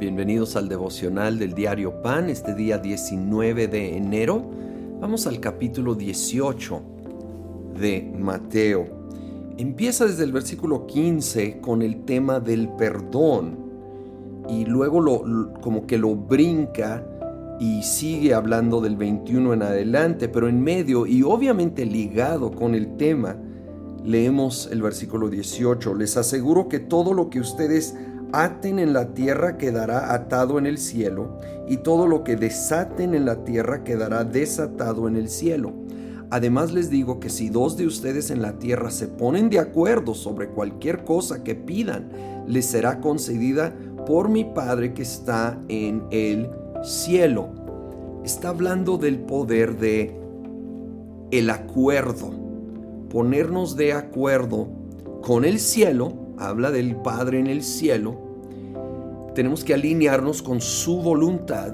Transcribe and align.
Bienvenidos 0.00 0.56
al 0.56 0.70
devocional 0.70 1.38
del 1.38 1.52
diario 1.52 2.00
Pan, 2.00 2.30
este 2.30 2.54
día 2.54 2.78
19 2.78 3.68
de 3.68 3.98
enero. 3.98 4.50
Vamos 4.98 5.26
al 5.26 5.40
capítulo 5.40 5.94
18 5.94 6.82
de 7.78 8.10
Mateo. 8.18 8.86
Empieza 9.58 10.06
desde 10.06 10.24
el 10.24 10.32
versículo 10.32 10.86
15 10.86 11.60
con 11.60 11.82
el 11.82 12.06
tema 12.06 12.40
del 12.40 12.70
perdón 12.70 13.58
y 14.48 14.64
luego 14.64 15.02
lo, 15.02 15.52
como 15.60 15.86
que 15.86 15.98
lo 15.98 16.16
brinca 16.16 17.04
y 17.60 17.82
sigue 17.82 18.32
hablando 18.32 18.80
del 18.80 18.96
21 18.96 19.52
en 19.52 19.62
adelante, 19.62 20.30
pero 20.30 20.48
en 20.48 20.62
medio 20.62 21.04
y 21.04 21.22
obviamente 21.24 21.84
ligado 21.84 22.52
con 22.52 22.74
el 22.74 22.96
tema, 22.96 23.36
leemos 24.02 24.66
el 24.72 24.80
versículo 24.80 25.28
18. 25.28 25.94
Les 25.94 26.16
aseguro 26.16 26.70
que 26.70 26.78
todo 26.78 27.12
lo 27.12 27.28
que 27.28 27.40
ustedes 27.40 27.94
aten 28.32 28.78
en 28.78 28.92
la 28.92 29.14
tierra 29.14 29.56
quedará 29.58 30.14
atado 30.14 30.58
en 30.58 30.66
el 30.66 30.78
cielo, 30.78 31.38
y 31.68 31.78
todo 31.78 32.06
lo 32.06 32.24
que 32.24 32.36
desaten 32.36 33.14
en 33.14 33.24
la 33.24 33.44
tierra 33.44 33.84
quedará 33.84 34.24
desatado 34.24 35.08
en 35.08 35.16
el 35.16 35.28
cielo. 35.28 35.72
Además 36.30 36.72
les 36.72 36.90
digo 36.90 37.18
que 37.18 37.28
si 37.28 37.48
dos 37.48 37.76
de 37.76 37.86
ustedes 37.86 38.30
en 38.30 38.40
la 38.40 38.58
tierra 38.58 38.90
se 38.90 39.08
ponen 39.08 39.50
de 39.50 39.58
acuerdo 39.58 40.14
sobre 40.14 40.48
cualquier 40.48 41.04
cosa 41.04 41.42
que 41.42 41.56
pidan, 41.56 42.08
les 42.46 42.66
será 42.66 43.00
concedida 43.00 43.74
por 44.06 44.28
mi 44.28 44.44
Padre 44.44 44.94
que 44.94 45.02
está 45.02 45.60
en 45.68 46.04
el 46.10 46.48
cielo. 46.82 47.48
Está 48.24 48.50
hablando 48.50 48.96
del 48.96 49.18
poder 49.18 49.78
de 49.78 50.16
el 51.30 51.50
acuerdo, 51.50 52.30
ponernos 53.08 53.76
de 53.76 53.92
acuerdo 53.92 54.68
con 55.22 55.44
el 55.44 55.58
cielo 55.58 56.19
habla 56.40 56.70
del 56.70 56.96
Padre 56.96 57.38
en 57.38 57.46
el 57.46 57.62
cielo, 57.62 58.16
tenemos 59.34 59.62
que 59.62 59.74
alinearnos 59.74 60.42
con 60.42 60.60
su 60.60 61.00
voluntad 61.00 61.72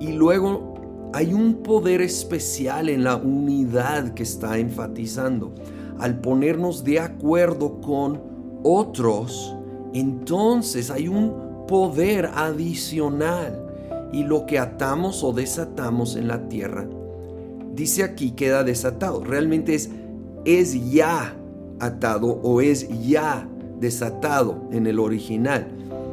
y 0.00 0.12
luego 0.12 1.10
hay 1.14 1.32
un 1.32 1.62
poder 1.62 2.00
especial 2.00 2.88
en 2.88 3.04
la 3.04 3.16
unidad 3.16 4.14
que 4.14 4.22
está 4.22 4.58
enfatizando. 4.58 5.54
Al 5.98 6.20
ponernos 6.20 6.84
de 6.84 7.00
acuerdo 7.00 7.80
con 7.80 8.20
otros, 8.62 9.54
entonces 9.94 10.90
hay 10.90 11.08
un 11.08 11.66
poder 11.68 12.30
adicional 12.34 13.62
y 14.12 14.24
lo 14.24 14.46
que 14.46 14.58
atamos 14.58 15.22
o 15.22 15.32
desatamos 15.32 16.16
en 16.16 16.28
la 16.28 16.48
tierra, 16.48 16.86
dice 17.74 18.02
aquí 18.02 18.32
queda 18.32 18.64
desatado. 18.64 19.22
Realmente 19.24 19.74
es, 19.74 19.90
es 20.44 20.92
ya 20.92 21.36
atado 21.78 22.40
o 22.42 22.60
es 22.60 22.88
ya 23.06 23.48
desatado 23.82 24.62
en 24.72 24.86
el 24.86 24.98
original. 24.98 25.66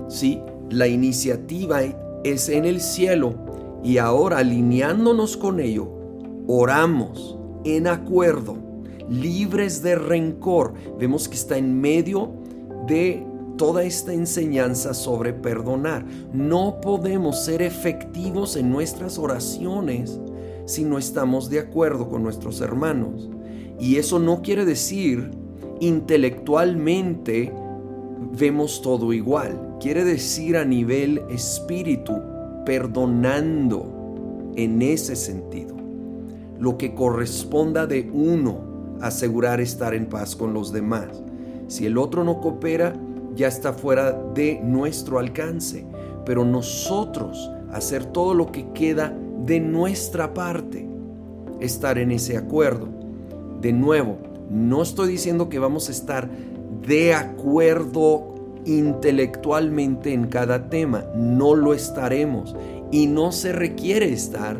¿sí? 0.09 0.42
La 0.70 0.88
iniciativa 0.88 1.81
es 2.25 2.50
en 2.50 2.66
el 2.66 2.81
cielo 2.81 3.36
y 3.81 3.98
ahora 3.98 4.39
alineándonos 4.39 5.38
con 5.38 5.62
ello, 5.62 5.88
oramos 6.47 7.38
en 7.64 7.88
acuerdo, 7.88 8.58
libres 9.09 9.81
de 9.81 9.95
rencor. 9.95 10.73
Vemos 11.00 11.30
que 11.30 11.36
está 11.36 11.58
en 11.58 11.80
medio 11.80 12.34
de 12.88 13.25
toda 13.58 13.84
esta 13.84 14.14
enseñanza 14.14 14.94
sobre 14.94 15.34
perdonar. 15.34 16.06
No 16.34 16.81
podemos 16.81 17.44
ser 17.45 17.62
efectivos 17.62 18.56
en 18.56 18.70
nuestras 18.70 19.17
oraciones 19.17 20.20
si 20.66 20.84
no 20.84 20.97
estamos 20.97 21.50
de 21.50 21.59
acuerdo 21.59 22.09
con 22.09 22.23
nuestros 22.23 22.62
hermanos. 22.62 23.30
Y 23.80 23.95
eso 23.95 24.20
no 24.20 24.42
quiere 24.42 24.66
decir 24.66 25.31
intelectualmente 25.80 27.52
vemos 28.38 28.81
todo 28.81 29.13
igual. 29.13 29.77
Quiere 29.80 30.03
decir 30.03 30.58
a 30.58 30.66
nivel 30.66 31.22
espíritu, 31.30 32.16
perdonando 32.66 34.51
en 34.56 34.81
ese 34.81 35.16
sentido. 35.16 35.75
Lo 36.59 36.78
que 36.78 36.94
corresponda 36.94 37.88
de 37.88 38.09
uno, 38.13 38.97
asegurar 39.01 39.62
estar 39.62 39.94
en 39.94 40.07
paz 40.07 40.35
con 40.35 40.53
los 40.53 40.73
demás. 40.73 41.07
Si 41.67 41.85
el 41.85 41.97
otro 41.97 42.23
no 42.23 42.41
coopera, 42.41 42.94
ya 43.35 43.47
está 43.47 43.73
fuera 43.73 44.11
de 44.34 44.59
nuestro 44.61 45.19
alcance. 45.19 45.85
Pero 46.25 46.44
nosotros 46.44 47.50
hacer 47.72 48.06
todo 48.06 48.34
lo 48.34 48.51
que 48.51 48.69
queda 48.73 49.17
de 49.46 49.59
nuestra 49.59 50.34
parte, 50.34 50.88
estar 51.59 51.97
en 51.97 52.11
ese 52.11 52.38
acuerdo. 52.38 52.88
De 53.61 53.72
nuevo, 53.72 54.17
no 54.49 54.81
estoy 54.81 55.09
diciendo 55.09 55.49
que 55.49 55.59
vamos 55.59 55.89
a 55.89 55.91
estar 55.91 56.29
de 56.87 57.13
acuerdo 57.13 58.35
intelectualmente 58.65 60.13
en 60.13 60.27
cada 60.27 60.69
tema. 60.69 61.05
No 61.15 61.55
lo 61.55 61.73
estaremos 61.73 62.55
y 62.91 63.07
no 63.07 63.31
se 63.31 63.51
requiere 63.51 64.11
estar 64.11 64.57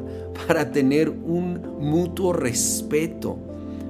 para 0.48 0.72
tener 0.72 1.10
un 1.10 1.62
mutuo 1.80 2.34
respeto, 2.34 3.38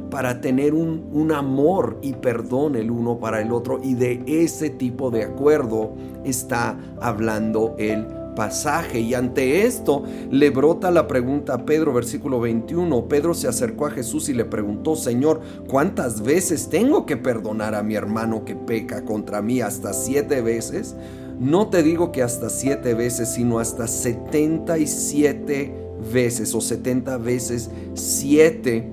para 0.09 0.41
tener 0.41 0.73
un, 0.73 1.09
un, 1.13 1.31
amor 1.31 1.99
y 2.01 2.13
perdón 2.13 2.75
el 2.75 2.89
uno 2.89 3.19
para 3.19 3.41
el 3.41 3.51
otro. 3.51 3.79
Y 3.83 3.93
de 3.93 4.23
ese 4.25 4.69
tipo 4.69 5.11
de 5.11 5.23
acuerdo 5.23 5.93
está 6.23 6.77
hablando 6.99 7.75
el 7.77 8.05
pasaje. 8.39 9.01
Y 9.01 9.15
ante 9.15 9.65
esto 9.65 10.03
le 10.31 10.49
brota 10.49 10.91
la 10.91 11.07
pregunta 11.07 11.55
a 11.55 11.65
Pedro, 11.65 11.91
versículo 11.91 12.39
21. 12.39 13.09
Pedro 13.09 13.33
se 13.33 13.49
acercó 13.49 13.85
a 13.85 13.91
Jesús 13.91 14.29
y 14.29 14.33
le 14.33 14.45
preguntó, 14.45 14.95
Señor, 14.95 15.41
¿cuántas 15.67 16.21
veces 16.21 16.69
tengo 16.69 17.05
que 17.05 17.17
perdonar 17.17 17.75
a 17.75 17.83
mi 17.83 17.95
hermano 17.95 18.45
que 18.45 18.55
peca 18.55 19.03
contra 19.03 19.41
mí? 19.41 19.59
¿Hasta 19.59 19.91
siete 19.91 20.41
veces? 20.41 20.95
No 21.37 21.67
te 21.67 21.83
digo 21.83 22.13
que 22.13 22.23
hasta 22.23 22.49
siete 22.49 22.93
veces, 22.93 23.27
sino 23.27 23.59
hasta 23.59 23.89
setenta 23.89 24.77
y 24.77 24.87
siete 24.87 25.73
veces 26.13 26.55
o 26.55 26.61
setenta 26.61 27.17
veces 27.17 27.69
siete, 27.93 28.89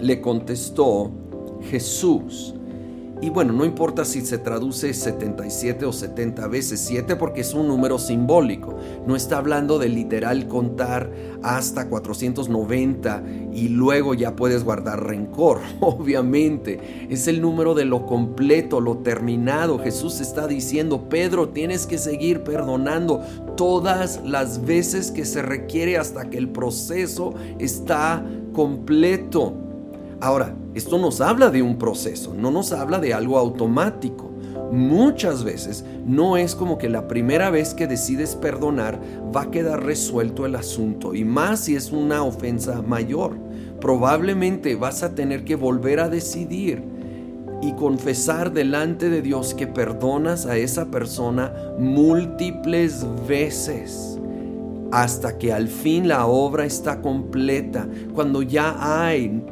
le 0.00 0.20
contestó 0.20 1.12
Jesús. 1.70 2.56
Y 3.24 3.30
bueno, 3.30 3.54
no 3.54 3.64
importa 3.64 4.04
si 4.04 4.20
se 4.20 4.36
traduce 4.36 4.92
77 4.92 5.86
o 5.86 5.94
70 5.94 6.46
veces 6.46 6.78
7 6.80 7.16
porque 7.16 7.40
es 7.40 7.54
un 7.54 7.68
número 7.68 7.98
simbólico. 7.98 8.76
No 9.06 9.16
está 9.16 9.38
hablando 9.38 9.78
de 9.78 9.88
literal 9.88 10.46
contar 10.46 11.10
hasta 11.42 11.88
490 11.88 13.22
y 13.54 13.68
luego 13.68 14.12
ya 14.12 14.36
puedes 14.36 14.62
guardar 14.62 15.06
rencor. 15.06 15.60
Obviamente, 15.80 17.06
es 17.08 17.26
el 17.26 17.40
número 17.40 17.72
de 17.74 17.86
lo 17.86 18.04
completo, 18.04 18.82
lo 18.82 18.98
terminado. 18.98 19.78
Jesús 19.78 20.20
está 20.20 20.46
diciendo, 20.46 21.08
Pedro, 21.08 21.48
tienes 21.48 21.86
que 21.86 21.96
seguir 21.96 22.42
perdonando 22.42 23.22
todas 23.56 24.20
las 24.22 24.66
veces 24.66 25.10
que 25.10 25.24
se 25.24 25.40
requiere 25.40 25.96
hasta 25.96 26.28
que 26.28 26.36
el 26.36 26.50
proceso 26.50 27.32
está 27.58 28.22
completo. 28.52 29.63
Ahora, 30.20 30.54
esto 30.74 30.98
nos 30.98 31.20
habla 31.20 31.50
de 31.50 31.62
un 31.62 31.78
proceso, 31.78 32.34
no 32.34 32.50
nos 32.50 32.72
habla 32.72 32.98
de 32.98 33.14
algo 33.14 33.38
automático. 33.38 34.30
Muchas 34.72 35.44
veces 35.44 35.84
no 36.06 36.36
es 36.36 36.54
como 36.54 36.78
que 36.78 36.88
la 36.88 37.06
primera 37.06 37.50
vez 37.50 37.74
que 37.74 37.86
decides 37.86 38.34
perdonar 38.34 39.00
va 39.34 39.42
a 39.42 39.50
quedar 39.50 39.84
resuelto 39.84 40.46
el 40.46 40.56
asunto 40.56 41.14
y 41.14 41.24
más 41.24 41.60
si 41.60 41.76
es 41.76 41.92
una 41.92 42.24
ofensa 42.24 42.82
mayor. 42.82 43.36
Probablemente 43.80 44.74
vas 44.74 45.02
a 45.02 45.14
tener 45.14 45.44
que 45.44 45.56
volver 45.56 46.00
a 46.00 46.08
decidir 46.08 46.82
y 47.62 47.72
confesar 47.74 48.52
delante 48.52 49.10
de 49.10 49.22
Dios 49.22 49.54
que 49.54 49.66
perdonas 49.66 50.46
a 50.46 50.56
esa 50.56 50.86
persona 50.86 51.52
múltiples 51.78 53.06
veces 53.28 54.18
hasta 54.94 55.38
que 55.38 55.52
al 55.52 55.66
fin 55.66 56.06
la 56.06 56.26
obra 56.26 56.64
está 56.66 57.00
completa, 57.00 57.88
cuando 58.14 58.42
ya 58.42 58.76
hay 58.78 59.42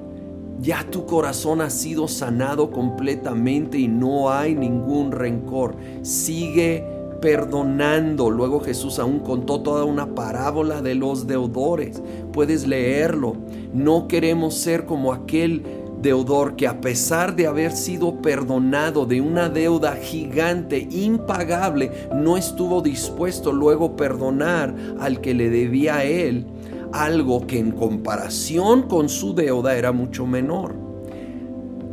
ya 0.62 0.86
tu 0.88 1.04
corazón 1.06 1.60
ha 1.60 1.70
sido 1.70 2.06
sanado 2.06 2.70
completamente 2.70 3.78
y 3.78 3.88
no 3.88 4.30
hay 4.30 4.54
ningún 4.54 5.10
rencor. 5.10 5.74
Sigue 6.02 6.86
perdonando. 7.20 8.30
Luego 8.30 8.60
Jesús 8.60 9.00
aún 9.00 9.18
contó 9.18 9.60
toda 9.60 9.84
una 9.84 10.14
parábola 10.14 10.80
de 10.80 10.94
los 10.94 11.26
deudores. 11.26 12.00
Puedes 12.32 12.66
leerlo. 12.66 13.34
No 13.74 14.06
queremos 14.06 14.54
ser 14.54 14.86
como 14.86 15.12
aquel 15.12 15.64
deudor 16.00 16.54
que 16.54 16.68
a 16.68 16.80
pesar 16.80 17.34
de 17.34 17.48
haber 17.48 17.72
sido 17.72 18.22
perdonado 18.22 19.04
de 19.04 19.20
una 19.20 19.48
deuda 19.48 19.96
gigante, 19.96 20.86
impagable, 20.90 21.90
no 22.14 22.36
estuvo 22.36 22.82
dispuesto 22.82 23.52
luego 23.52 23.96
perdonar 23.96 24.74
al 25.00 25.20
que 25.20 25.34
le 25.34 25.50
debía 25.50 25.98
a 25.98 26.04
él 26.04 26.46
algo 26.92 27.46
que 27.46 27.58
en 27.58 27.72
comparación 27.72 28.82
con 28.82 29.08
su 29.08 29.34
deuda 29.34 29.76
era 29.76 29.92
mucho 29.92 30.26
menor. 30.26 30.74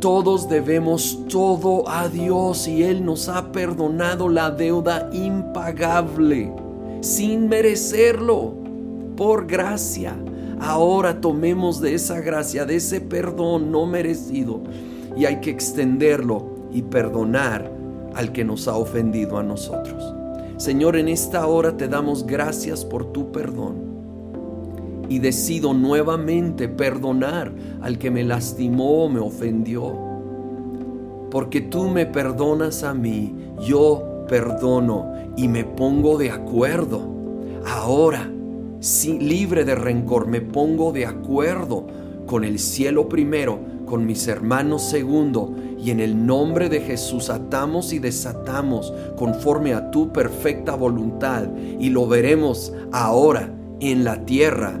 Todos 0.00 0.48
debemos 0.48 1.26
todo 1.28 1.88
a 1.88 2.08
Dios 2.08 2.66
y 2.66 2.84
Él 2.84 3.04
nos 3.04 3.28
ha 3.28 3.52
perdonado 3.52 4.28
la 4.28 4.50
deuda 4.50 5.10
impagable, 5.12 6.50
sin 7.02 7.48
merecerlo, 7.48 8.54
por 9.16 9.46
gracia. 9.46 10.16
Ahora 10.58 11.20
tomemos 11.20 11.80
de 11.80 11.94
esa 11.94 12.20
gracia, 12.20 12.64
de 12.64 12.76
ese 12.76 13.00
perdón 13.00 13.70
no 13.70 13.84
merecido, 13.84 14.62
y 15.16 15.26
hay 15.26 15.40
que 15.40 15.50
extenderlo 15.50 16.46
y 16.72 16.82
perdonar 16.82 17.70
al 18.14 18.32
que 18.32 18.44
nos 18.44 18.68
ha 18.68 18.76
ofendido 18.76 19.38
a 19.38 19.42
nosotros. 19.42 20.14
Señor, 20.56 20.96
en 20.96 21.08
esta 21.08 21.46
hora 21.46 21.76
te 21.76 21.88
damos 21.88 22.26
gracias 22.26 22.84
por 22.84 23.12
tu 23.12 23.32
perdón. 23.32 23.89
Y 25.10 25.18
decido 25.18 25.74
nuevamente 25.74 26.68
perdonar 26.68 27.52
al 27.82 27.98
que 27.98 28.10
me 28.10 28.24
lastimó 28.24 29.04
o 29.04 29.08
me 29.10 29.20
ofendió. 29.20 29.92
Porque 31.30 31.60
tú 31.60 31.88
me 31.88 32.06
perdonas 32.06 32.82
a 32.82 32.94
mí, 32.94 33.34
yo 33.60 34.24
perdono 34.28 35.12
y 35.36 35.48
me 35.48 35.64
pongo 35.64 36.16
de 36.16 36.30
acuerdo. 36.30 37.02
Ahora, 37.66 38.30
libre 39.18 39.64
de 39.64 39.74
rencor, 39.74 40.26
me 40.26 40.40
pongo 40.40 40.92
de 40.92 41.06
acuerdo 41.06 41.86
con 42.26 42.44
el 42.44 42.58
cielo 42.58 43.08
primero, 43.08 43.58
con 43.86 44.06
mis 44.06 44.28
hermanos 44.28 44.82
segundo, 44.82 45.52
y 45.78 45.90
en 45.90 46.00
el 46.00 46.26
nombre 46.26 46.68
de 46.68 46.80
Jesús 46.80 47.28
atamos 47.28 47.92
y 47.92 47.98
desatamos 47.98 48.92
conforme 49.16 49.74
a 49.74 49.90
tu 49.90 50.12
perfecta 50.12 50.76
voluntad, 50.76 51.48
y 51.56 51.90
lo 51.90 52.06
veremos 52.06 52.72
ahora 52.92 53.52
en 53.80 54.04
la 54.04 54.24
tierra, 54.24 54.80